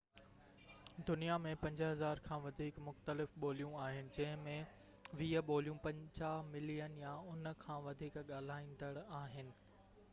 دنيا 1.07 1.33
۾ 1.41 1.49
5000 1.63 2.21
کان 2.27 2.39
وڌيڪ 2.45 2.77
مختلف 2.85 3.35
ٻوليون 3.43 3.75
آهن 3.81 4.07
جنهن 4.17 4.55
۾ 5.19 5.27
20 5.27 5.43
ٻوليون 5.49 5.77
50 5.83 6.31
ملين 6.55 6.97
يا 7.01 7.11
ان 7.35 7.51
کان 7.67 7.85
وڌيڪ 7.89 8.17
ڳالهائيندڙ 8.33 8.91
آهن 9.21 9.53